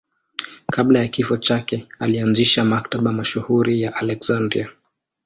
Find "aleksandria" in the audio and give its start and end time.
3.95-4.69